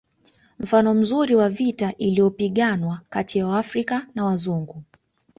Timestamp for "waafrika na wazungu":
3.47-4.83